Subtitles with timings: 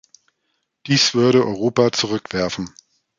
[0.87, 2.73] Dies würde Europa zurückwerfen.